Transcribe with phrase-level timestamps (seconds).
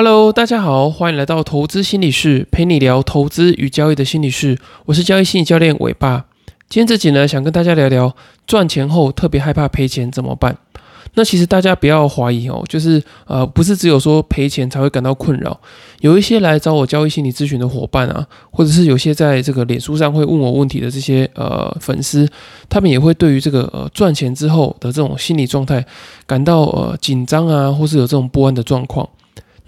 [0.00, 4.56] Hello，大家好，欢迎来到投资心理室，陪你聊投资与交易的心理室。
[4.86, 6.26] 我是交易心理教练伟爸。
[6.68, 8.14] 今天这集呢，想跟大家聊聊
[8.46, 10.56] 赚钱后特别害怕赔钱怎么办。
[11.14, 15.60] 那其实大家不要怀疑哦，就是呃，不是只有说赔钱才会感到困扰。
[15.98, 22.24] 有一些来找我交易心理咨询的伙伴啊，或者是有些在这个脸书上会问我问题的这些呃粉丝，
[22.68, 25.84] 他们也会对于这个呃赚钱之后的这种心理状态
[26.24, 29.08] 感到呃紧张啊，或是有这种不安的状况。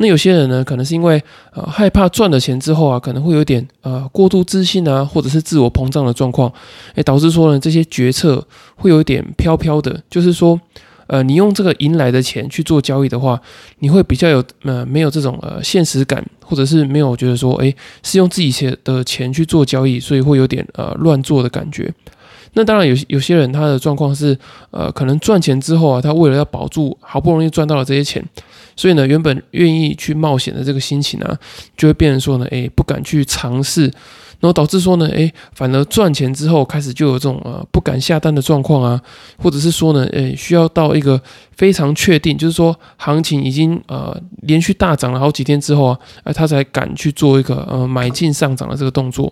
[0.02, 1.22] 那有些人呢，可能是因为
[1.52, 6.50] 呃害怕赚了钱之后啊，可能会有点呃过度自信啊，或者是自我膨胀的状况，
[6.94, 8.42] 诶，导致说呢这些决策
[8.76, 10.02] 会有点飘飘的。
[10.08, 10.58] 就是说，
[11.06, 13.38] 呃，你用这个赢来的钱去做交易的话，
[13.80, 21.92] 你会比较有呃没有这种呃现实感，或者是没有觉得说，诶，是用自己钱的钱去做交易，所以会有点呃乱做的感觉。
[22.54, 24.36] 那当然有有些人他的状况是
[24.70, 28.24] 呃可能赚钱之后啊，他为了要保住好不容易赚到了这些钱。
[28.76, 31.38] 所以呢，原本愿意去冒险的这个心情啊，
[31.76, 38.98] 就会变成说呢，哎，不敢去尝试，然后导致说呢，哎，反而赚钱之后开始就有这种呃不敢下单的状况啊，
[39.36, 41.20] 或者是说呢，哎，需要到一个
[41.56, 49.30] 非常确定，就是说行情已经呃连续大涨了好几天之后啊，哎，他才敢去做一个呃买进上涨的这个动作。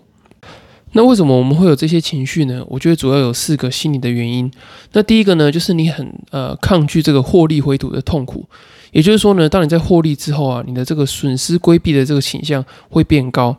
[0.93, 2.63] 那为什么我们会有这些情绪呢？
[2.67, 4.51] 我觉得主要有四个心理的原因。
[4.93, 8.45] 那第一个呢，就是你很呃抗拒这个获利回吐的痛苦。
[8.91, 13.55] 也就是说呢，当你在获利之后啊，你的这个损失规避的这个倾向会变高。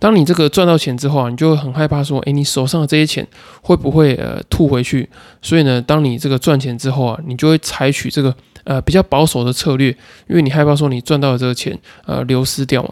[0.00, 3.24] 当你这个赚到钱之后啊，你就会很害怕说，诶，你手上的这些钱
[3.60, 5.08] 会不会呃吐回去？
[5.40, 9.90] 所以呢，当你这个赚钱之后啊，你就会采取这个呃比较保守的策略，
[10.28, 12.90] 因为你害怕说你赚到的这个钱呃流失掉嘛。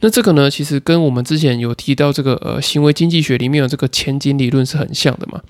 [0.00, 5.40] 那这个呢，其实跟我们之前有提到这个呃行为经济学里面有这个前景理论是很像的嘛。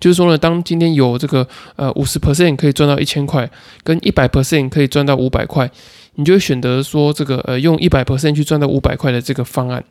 [0.00, 3.48] 就是说呢，当今天有这个呃五十 percent 可以赚到一千块，
[3.84, 5.70] 跟一百 percent 可以赚到五百块，
[6.14, 9.84] 你就会选择说这个呃用一百 percent 去赚到五百块的这个方案。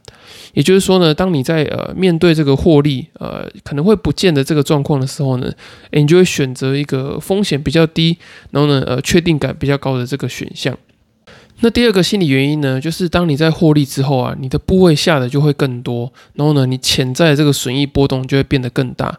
[0.53, 5.51] 也就是说呢，当你在呃面对这个获利呃可能会不见的这个状况的时候呢，
[5.91, 8.17] 诶，你就会选择一个风险比较低，
[8.49, 10.75] 然后呢呃确定感比较高的这个选项。
[11.61, 19.17] 那第二个心理原因呢，就是当你在获利之后啊，你的部位下的就会更多，然后呢你潜在的这个损益波动就会变得更大。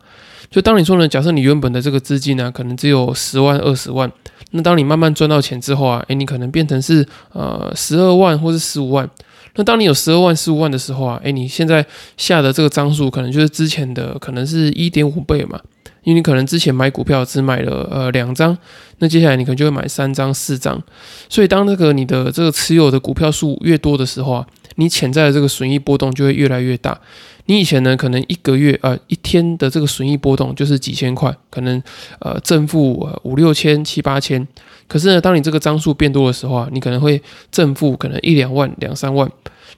[0.50, 4.10] 就当你说呢，假设你原本的这个资金呢，可能只有十万、二十万，
[4.50, 9.08] 那当你慢慢赚到钱之后啊，诶，你可能变成是呃十二万或是十五万。
[9.56, 11.84] 那当你有十二万、十五万的时候啊，诶，你现在
[12.16, 15.60] 下的这个张数可能就是之前的可能是一点五倍嘛，
[16.10, 18.56] 因为你可能之前买股票只买了呃两张，
[18.98, 20.82] 那接下来你可能就会买三张、四张。
[21.28, 27.00] 所以当那个你的这个持有的股票数越多的时候啊，你潜在的这个损益波动就会越来越大。
[27.46, 31.80] 你以前呢，可能一个月呃一天的这个损益波动就是几千块，可能
[32.18, 34.44] 呃正负五六千七八千。
[34.88, 37.22] 可是呢，当你这个张数变多的时候啊，你可能会
[37.52, 39.30] 正负可能一两万两三万。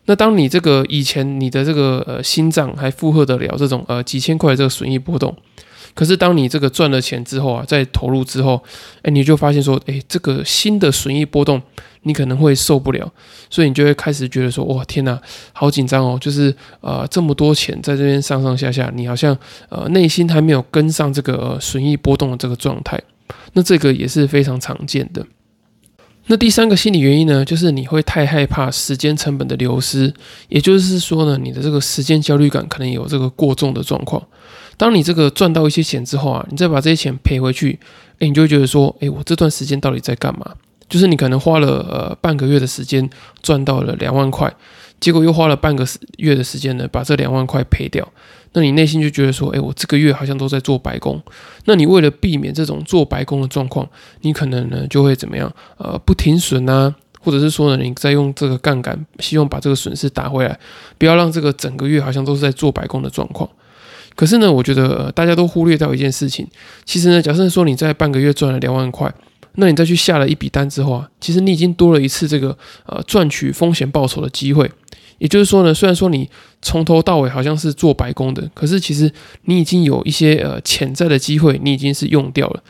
[0.07, 5.37] 那当你这个以前你的这个呃心脏还负荷得了这种呃几千块的这个损益波动。
[5.95, 8.63] 可是，当你这个赚了钱之后啊，在投入之后，
[9.03, 11.61] 哎，你就发现说，哎，这个新的损益波动，
[12.05, 13.13] 你可能会受不了，
[13.51, 15.21] 所以你就会开始觉得说，哇，天哪，
[15.53, 16.19] 好紧张哦！
[16.19, 19.37] 就是呃，这么多钱在这边上上下下，你好像
[19.69, 22.99] 呃内心还没有跟上这个损益波动的这个状态，
[23.53, 25.25] 那这个也是非常常见的。
[26.29, 30.15] 那第三个心理原因呢，就是你会太害怕时间成本的流失，
[30.49, 34.23] 也就是说呢，你的这个时间焦虑感可能有这个过重的状况。
[34.77, 37.79] 当你这个赚到一些钱之后啊，你再把这些钱赔回去，
[38.19, 40.55] 诶，你就会觉得说，诶，我这段时间到底在干嘛？
[40.89, 43.09] 就是你可能花了呃半个月的时间
[43.43, 44.53] 赚到了两万块，
[45.01, 45.87] 结果又花了半个
[46.19, 48.07] 月的时间呢，把这两万块赔掉。
[48.53, 51.19] 那你内心就觉得说，诶，我这个月好像都在做白工。
[51.65, 53.89] 那你为了避免这种做白工的状况，
[54.21, 55.51] 你可能呢就会怎么样？
[55.79, 60.59] 呃，不停损啊，或者是说呢，你在用这个杠杆，希望把这个损失打回来，
[60.99, 63.49] 不要让这个整个月好像都是在做白工的状况。
[64.15, 66.47] 可是呢，我觉得大家都忽略掉一件事情。
[66.85, 69.13] 其实呢，假设说你在半个月赚了两万块，
[69.57, 72.57] 那你再去下了一笔单之后啊，其实你已经多了一次这个
[72.87, 74.71] 呃赚取风险报酬的机会。
[75.19, 76.29] 也就是说呢，虽然说你
[76.61, 79.13] 从头到尾好像是做白工的，可是其实
[79.45, 82.63] 你已经有一些呃潜在的机会，你已经是用掉了。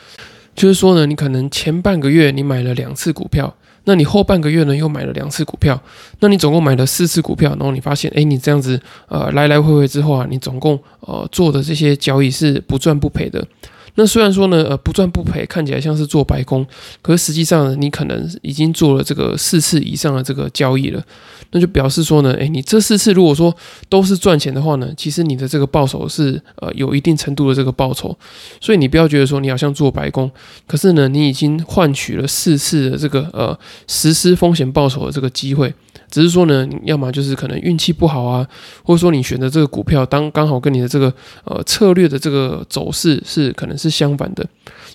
[0.54, 3.54] 就是说呢，你可能前半个月你买了两次股票。
[3.84, 5.80] 那你后半个月呢又买了两次股票，
[6.20, 13.44] 那你总共买了四次股票，然后你发现，哎，你这样子呃来来回回之后啊，你总共呃做的这些交易是不赚不赔的。
[13.94, 16.66] 那虽然说呢，呃，不赚不赔，看起来像是做白工，
[17.02, 21.02] 可是实际上呢你可能已经做了这个四次以上的这个交易了，
[21.50, 23.54] 那就表示说呢，诶，你这四次如果说
[23.88, 28.16] 都是赚钱的话呢，其实你的这个报酬是呃有一定程度的这个报酬，
[28.60, 30.30] 所以你不要觉得说你好像做白工，
[30.66, 35.72] 可是呢，你已经换取了四次的这个呃实施风险报酬的这个机会，
[36.10, 38.46] 只是说呢，要么就是可能运气不好啊，
[38.84, 41.12] 或者说你选的这个股票当刚好跟你的这个
[41.44, 44.46] 呃策略的这个走势是可能是相反的。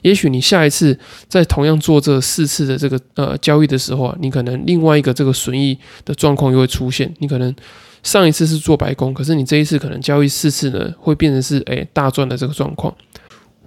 [0.03, 0.97] 也许你下一次
[1.27, 7.11] 在同样做这四次的这个呃交易的时候啊，你可能另外一个这个损益的状况又会出现。
[7.17, 7.53] 你可能
[8.03, 12.93] 上一次是做白工，可是你这一次可能交易四次呢，会变成是诶大赚的这个状况。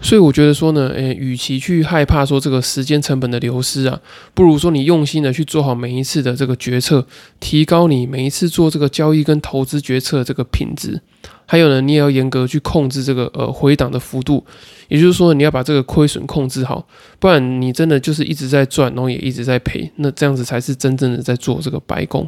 [0.02, 4.00] 所以我觉得说呢，诶，与其去害怕说这个时间成本的流失啊，
[4.34, 7.06] 不如说你用心的去做好每一次的这个决策，
[7.38, 11.00] 提高你每一次做这个交易跟投资决策这个品质。
[11.46, 14.44] 还有呢，你也要严格去控制这个呃回档的幅度，
[14.88, 16.86] 也就是说你要把这个亏损控制好，
[17.18, 22.26] 不然你真的就是一直在赚，然后也一直在赔，那这样子才是真正的在做这个白工。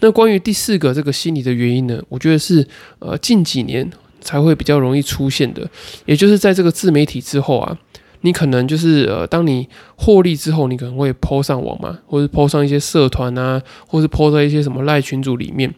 [0.00, 2.66] 那关于第四个这个心理的原因呢，我觉得是
[3.00, 3.90] 呃近几年
[4.24, 5.68] 才会比较容易出现的，
[6.06, 7.78] 也就是在这个自媒体之后啊，
[8.22, 15.72] 你可能就是呃当你获利之后，你可能会抛上网嘛，或者抛上一些社团啊，或是抛在一些什么赖群组里面。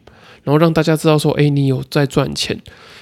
[0.45, 2.57] 然后让大家知道说，哎，你有在赚钱。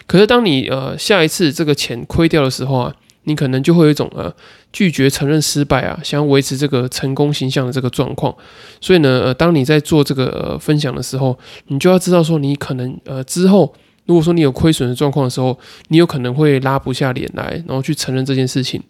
[0.06, 2.94] 可是当你呃下一次这个钱亏掉的时候啊，
[3.24, 4.34] 你可能就会有一种呃
[4.72, 8.34] 拒绝承认失败啊，想要维持这个成功形象的这个状况。
[8.80, 13.74] 所以呢，呃，当你在做这个呃分享的时候，你就要知道说，你可能呃之后
[14.06, 15.58] 如果说你有亏损的状况的时候，
[15.88, 18.82] 你有可能会拉不下脸来，然后去承认这件事情。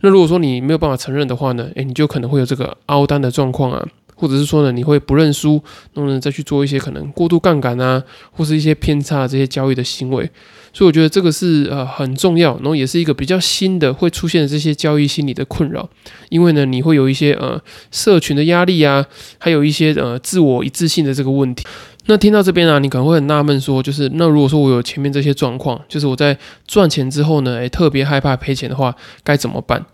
[0.00, 3.86] 那如果说你没有办法承认的话呢，诶，你就可能会有这个凹单的状况啊。
[4.16, 5.60] 或者是说呢，你会不认输，
[5.92, 8.00] 然后呢再去做一些可能过度杠杆啊，
[8.30, 10.30] 或是一些偏差这些交易的行为。
[10.72, 15.90] 所以我觉得这个是呃很重要，然后也是一个比较新的会出现的这些交易心理的困扰。
[16.28, 19.04] 因为呢，你会有一些呃社群的压力啊，
[19.38, 21.66] 还有一些呃自我一致性的这个问题。
[22.06, 26.36] 那听到这边啊，你可能会很纳闷说，就是那如果说我有前面这些状况，就是我在
[26.66, 29.84] 赚钱之后呢，诶，特别害怕赔钱的话，该怎么办？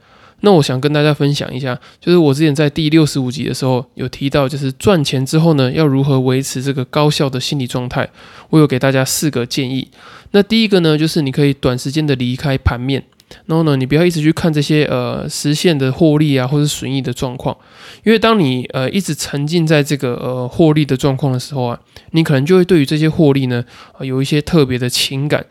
[0.41, 8.09] 那我想跟大家分享一下，就是我之前在第六十五集的时候有提到，就是赚钱之后呢，要如何维持这个高效的心理状态。
[8.49, 9.89] 我有给大家四个建议。
[10.31, 13.05] 那第一个呢，就是你可以短时间的离开盘面，
[13.47, 17.56] 然后呢，你不要一直去看这些呃实现的获利啊或者损益的状况，
[18.05, 21.81] 因为当你呃一直沉浸在这个呃获利的状况的时候啊，
[22.11, 23.65] 你可能就会对于这些获利呢
[24.00, 25.44] 有一些特别的情感，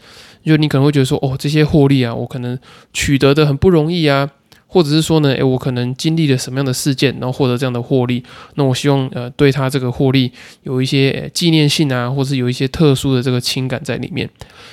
[0.46, 2.58] 就你可能会觉得说，哦，这些获利啊，我可能
[2.94, 4.30] 取得的很不容易啊。
[4.72, 8.24] 或者是说呢，诶，我可能经历了什么样的事件，然后获得这样的获利，
[8.54, 10.32] 那我希望呃对他这个获利
[10.62, 14.30] 有一些纪念性啊，或是有一些特殊的这个情感在里面。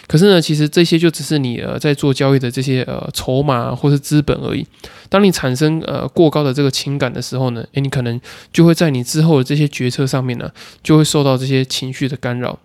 [0.06, 4.66] 可是呢，其实这些就只是你呃在做交易的这些呃筹码或是资本而已。
[5.08, 8.20] 当你产生呃过高的这个情感的时候呢，诶，你可能
[8.52, 10.50] 就会在你之后的这些决策上面呢，
[10.82, 12.58] 就会受到这些情绪的干扰。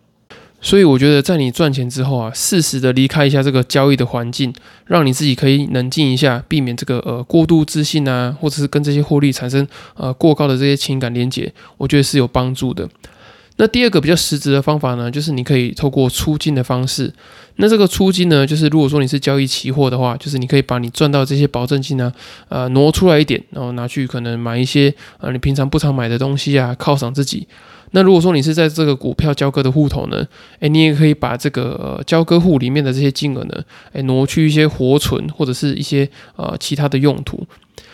[0.64, 4.54] 所以我觉得，在你赚钱之后啊，适时的离开一下这个交易的环境，
[4.86, 12.88] 让你自己可以冷静一下，避免这个呃过度自信啊，或者是跟这些获利产生呃过高的这些情感连结，我觉得是有帮助的。
[13.58, 17.12] 那第二个比较实质的方法呢，就是你可以透过出金的方式。
[17.56, 22.12] 那这个出金呢，就是如果说你是交易期货的话，就是你可以把你赚到这些保证金呢，
[22.50, 27.48] 呃挪出来一点，然后拿去可能买一些呃你平常不常买的东西啊，犒赏自己。
[27.92, 30.26] 那如果说你是在这个股票交割的户头呢，
[30.62, 37.46] 诶，你也可以把这个交割户里面的这些金额呢，诶，挪去一些活存或者是一些呃其他的用途。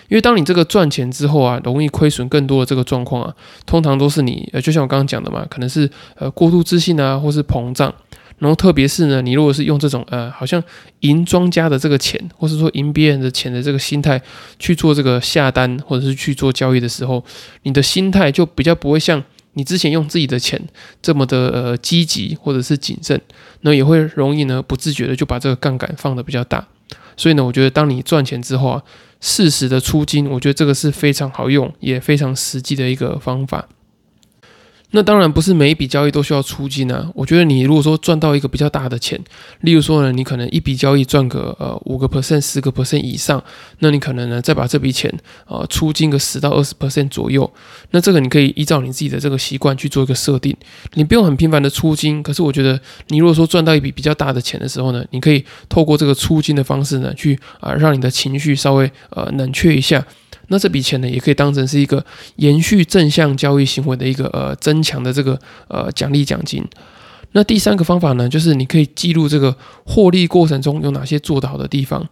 [0.09, 3.33] 因为当你这个赚钱之后啊，容易亏损更多的这个状况啊，
[3.65, 7.93] 通常都是你呃，就像我刚刚讲的嘛，可能是呃过度自信啊，或是膨胀。
[8.37, 10.63] 然后特别是呢，你如果是用这种呃，好像
[10.99, 14.21] 赢庄家的这个钱，或是说赢别人的钱的这个心态
[14.59, 17.25] 去做这个下单或者是去做交易的时候，
[17.63, 19.23] 你的心态就比较不会像。
[19.57, 20.61] 你之前用自己的钱
[21.01, 23.19] 这么的呃积极或者是谨慎，
[23.61, 26.67] 那也会容易呢不自觉的就把这个杠杆放的比较大。
[27.17, 28.83] 所以呢，我觉得当你赚钱之后啊，
[29.19, 33.67] 适时的出金，我觉得这个是非常好用也非常实际的一个方法。
[34.91, 37.11] 那当然不是每一笔交易都需要出金啊。
[37.13, 39.21] 我觉得你如果说赚到一个比较大的钱，
[39.61, 43.43] 例如说呢，你可能一笔交易赚个呃五个 percent、十个 percent 以上，
[43.79, 45.13] 那你可能呢再把这笔钱
[45.45, 47.51] 啊出金个十到二十 percent 左右。
[47.91, 50.55] 那这个你可以依照你自己的这个习惯去做一个设定，
[50.93, 52.23] 你不用很频繁的出金。
[52.23, 52.79] 可是我觉得
[53.09, 60.05] 你如果说赚到一笔比较大的钱的时候呢，你可以透过这个出金的方式呢，去啊让你的情绪稍微呃冷却一下。
[60.47, 62.05] 那这笔钱呢，也可以当成是一个
[62.37, 66.63] 延续正向交易行为的一个呃增强的这个呃奖励奖金。
[67.33, 72.07] 那第三个方法呢，就是你可以记录这个获利过程中有哪些做得好的地方。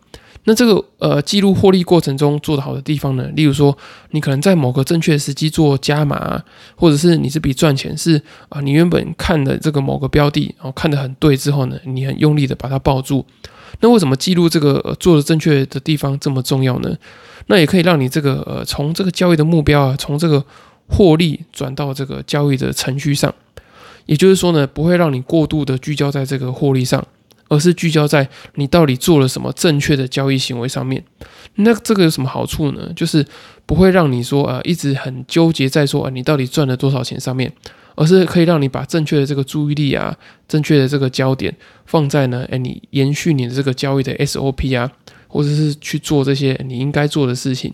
[0.47, 3.75] 那这个呃记录获利过程中做得好的地方呢，例如说
[4.11, 6.43] 你可能在某个正确时机做加码，
[6.75, 13.25] 或者是你这笔赚钱是啊你原本看的这个某个标的，然后看得很对之后呢，你很用力的把它抱住。
[13.81, 16.95] 那为什么记录这个做的正确的地方这么重要呢？
[17.47, 20.43] 那也可以让你这个呃从这个交易的目标啊，从这个
[20.87, 23.33] 获利转到这个交易的程序上，
[24.05, 27.05] 也就是说呢，不会让你过度的聚焦在这个获利上，
[27.47, 31.03] 而是聚焦在你到底做了什么正确的交易行为上面。
[31.55, 32.91] 那这个有什么好处呢？
[32.95, 33.25] 就是
[33.65, 37.51] 不会让你说啊一直很纠结在说啊你到底赚了多少钱上面，
[37.95, 40.15] 而是可以让你把正确的这个注意力啊，
[40.47, 44.91] 正确的这个焦点放在呢，哎，你延续你的这个交易的 SOP 啊，
[45.27, 47.73] 或者是去做这些你应该做的事情。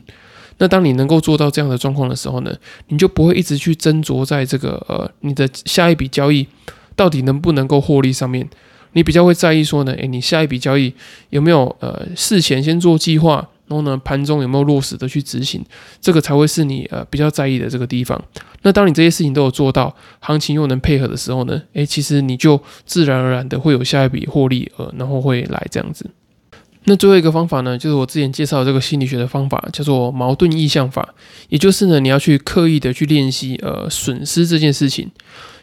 [0.58, 2.56] 那当你能够做到这样的状况的时候呢，
[2.90, 6.48] 你就不会一直去斟酌在这个呃你的下一笔交易
[6.96, 8.48] 到底能不能够获利上面，
[8.94, 10.94] 你比较会在意说呢，诶，你下一笔交易
[11.32, 15.64] 有没有呃事前先做计划，然后呢盘中有没有落实的去执行，
[16.02, 18.22] 这个才会是你呃比较在意的这个地方。
[18.64, 26.06] 那当你这些事情都有做到，行情又能配合的时候呢，诶，其实你就自然而然的会有下一笔获利呃，然后会来这样子。
[26.84, 31.14] 那最后一个方法呢，就是我之前介绍这个心理学的方法，叫做矛盾意向法。
[31.48, 35.10] 也就是呢，你要去刻意的去练习呃损失这件事情。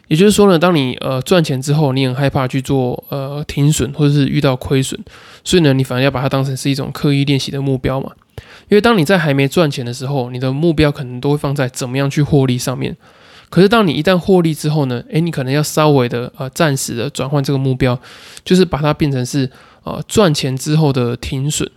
[0.09, 4.99] 也就是说呢，当你呃赚钱之后，你很害怕去做呃停损或者是遇到亏损，
[5.45, 8.11] 所以呢，你反而要把它当成是一种刻意练习的目标嘛。
[8.67, 12.97] 因为当你在还没赚钱的时候，你的目标可能都会放在怎么样去获利上面。
[13.49, 17.97] 可是当你一旦获利之后呢，诶，你可能要稍微的呃暂时的转换这个目标，
[18.43, 19.49] 就是把它变成是。
[19.85, 21.67] 呃，赚钱之后的停损，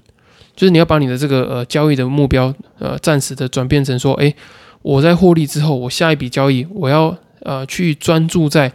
[0.57, 4.35] 就是你要把你的这个呃交易的目标呃暂时的转变成说，哎，
[4.83, 8.73] 我在获利之后，我下一笔交易我要呃去专注在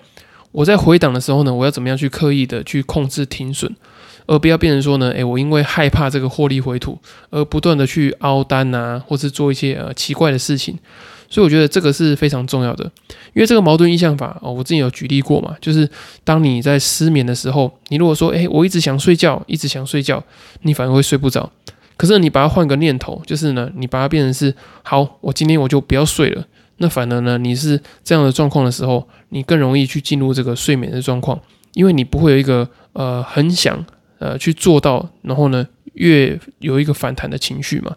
[0.51, 3.71] 我在回档的时候呢，我要怎么样去刻意的去控制停损，
[4.25, 6.97] 而不要变成说呢，哎，我因为害怕这个获利回吐
[7.29, 10.77] 而不断的去凹单啊，或是做一些呃奇怪的事情。
[11.29, 12.85] 所以我觉得这个是非常重要的，
[13.33, 15.89] 因为这个矛盾意向法哦，我之前有举例过嘛，就是
[16.23, 20.23] 当你在失眠的时候，你如果说，诶，我一直想睡觉，一直想睡觉，
[20.61, 21.51] 你反而会睡不着。
[21.97, 26.45] 可是你把它换个念头，就是呢，你把它变成是，好，我今天我就不要睡了。
[26.77, 31.39] 那反而呢，你是这样的状况的时候，你更容易去进入这个睡眠的状况，
[31.73, 33.85] 因为你不会有一个呃很想
[34.19, 35.67] 呃去做到，然后呢。
[35.97, 37.95] 越有一个反弹的情绪嘛，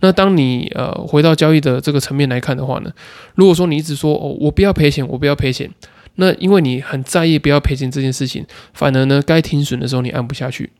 [0.00, 2.90] 那当你呃回到交易的这个层面来看的话呢，
[3.34, 5.70] 如果说你一直说哦我不要赔钱，我不要赔钱，
[6.14, 10.70] 那因为你很在意不要赔钱这件事情，反而呢该停损的时候你按不下去。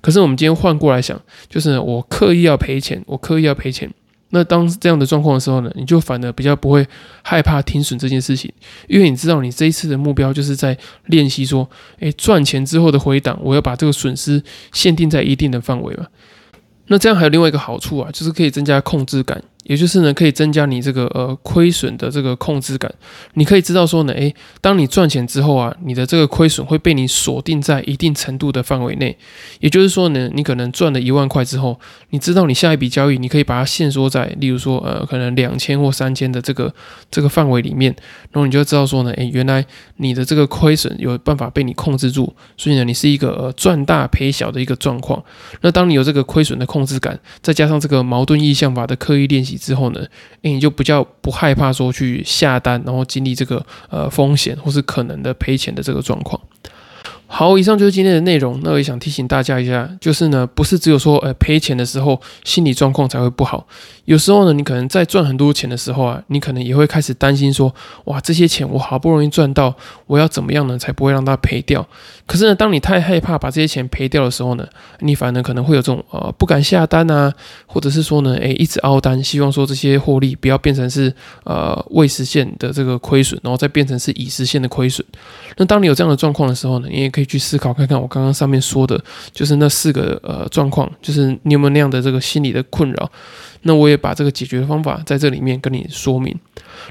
[0.00, 1.20] 可是我们今天换过来想，
[1.50, 3.90] 就是我刻意要赔钱，我刻意要赔钱。
[4.34, 6.84] 那当这样的状况的时候呢，你就反而比较不会
[7.22, 8.52] 害怕停损这件事情，
[8.88, 10.76] 因为你知道你这一次的目标就是在
[11.06, 16.08] 练习说，诶，赚钱之后的回档，我要把这个损失限定在一定的范围嘛。
[16.88, 19.40] 那这样还有另外一个好处啊，就是可以增加控制感。
[19.64, 22.92] 也就是呢，可以增加你这个呃亏损的这个控制感。
[23.34, 29.16] 你可以知道说呢，诶，当你赚钱之后啊，你的这个亏损会被你锁定在一定程度的范围内。
[29.60, 31.80] 也就是说呢，你可能赚了一万块之后，
[32.10, 36.72] 你知道你下一笔交易，你可以把它限缩在，例如说呃，可能两千或三千的这个
[37.10, 37.94] 这个范围里面。
[38.30, 39.64] 然后你就知道说呢，诶，原来
[39.96, 45.24] 你的这个亏损有办法被你控制住，所以呢，你是一个呃赚大赔小的一个状况。
[45.62, 49.53] 那当你有这个亏损的控制感，再加上这个矛盾意向法的刻意练习。
[49.56, 50.00] 之后呢，
[50.42, 56.40] 诶，你就比较不害怕说去下单，然后经历这个呃风险或是可能的赔钱的这个状况。
[57.26, 58.60] 好，以上就是今天的内容。
[58.62, 63.66] 那我也想提醒大家一下，就是呢，不是只有说，呃，赔钱的时候心理状况才会不好。
[64.04, 69.74] 有时候呢，你可能在赚很多钱的时候啊，你可能也会开始担心说，哇，这些钱我好不容易赚到，
[70.06, 71.84] 我要怎么样呢，才不会让它赔掉？
[72.26, 74.66] 可是呢，当你太害怕把这些钱赔掉的时候呢，
[75.00, 77.32] 你反而可能会有这种呃不敢下单啊，
[77.66, 81.12] 或者是说呢，诶，一直凹单，希望说这些获利不要变成是
[81.44, 85.04] 呃未实现的这个亏损，然后再变成是已实现的亏损。
[85.56, 89.02] 那当你有这样的状况的时候呢，你也可以去思考看看我刚刚上面说的，
[89.32, 93.10] 就是那四个呃状况，就是你有没有那样的这个心理的困扰。
[93.62, 96.38] 那我也把这个解决的方法在这里面跟你说明。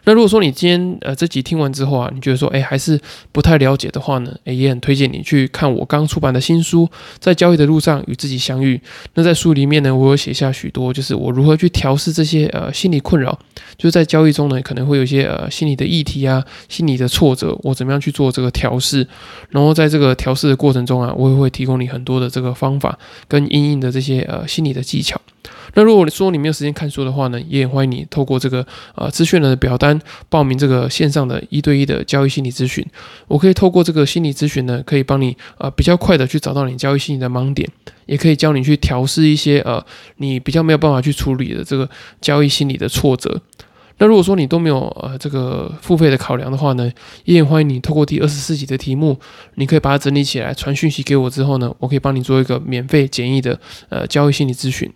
[0.06, 3.00] 那如果说你今天呃这集听完之后啊，你觉得说哎还是
[3.32, 6.86] 不太了解的话呢，哎也很推荐你去看我刚出版的新书
[7.20, 8.78] 《在交易的路上与自己相遇》。
[9.13, 13.38] 那在书里面呢，我有写下许多，就是我如何去调试这些呃心理困扰，
[13.78, 19.08] 就是在交易中呢可能会有一些呃心理的议题啊、心理的挫折，我怎么样去做这个调试。
[19.50, 22.98] 然后在这个调试的过程中啊，我也会提供你很多的这个方法
[23.28, 25.20] 跟阴影的这些呃心理的技巧。
[25.75, 28.65] 那如果说你没有时间看书的话呢，也欢迎你透过这个
[28.96, 30.00] 呃资讯的表单
[30.30, 32.86] 报名这个线上的一对一的交易心理咨询。
[33.27, 37.68] 我可以透过这个心理咨询呢，可以帮你呃比较快的去找到你交易心理的盲点，
[38.06, 39.84] 也可以教你去调试一些呃
[40.18, 41.89] 你比较没有办法去处理的这个
[42.22, 43.42] 交易心理的挫折。
[44.00, 46.92] 那如果说你都没有呃这个付费的考量的话呢，
[47.25, 49.20] 也欢迎你透过第二十四集的题目，
[49.56, 54.92] 你可以把它整理起来传讯息给我之后呢，我可以帮你做一个免费简易的呃交易心理咨询。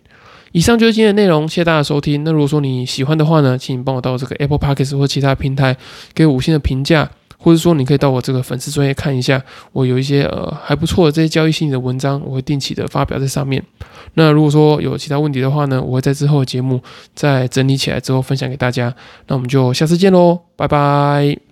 [0.52, 2.24] 以上就是今天的内容，谢谢大家收听。
[2.24, 5.76] 那如果说你喜欢的话呢，请你帮我到这个 Apple Podcast 或其他平台
[6.14, 13.62] 给五星的评价，或者说你可以到我这个粉丝专业看一下，我有一些呃还不错的这些交易心理的文章，我会定期的发表在上面。
[14.14, 16.80] 那如果说有其他问题的话呢，我会在之后的节目
[17.14, 18.92] 再整理起来之后分享给大家。
[19.26, 21.47] 那我们就下次见喽，拜拜。